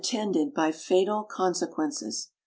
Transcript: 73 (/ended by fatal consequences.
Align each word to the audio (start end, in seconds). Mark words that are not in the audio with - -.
73 0.03 0.19
(/ended 0.19 0.53
by 0.55 0.71
fatal 0.71 1.21
consequences. 1.23 2.31